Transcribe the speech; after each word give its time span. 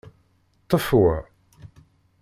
Ṭṭef 0.63 0.87
wa. 0.99 1.15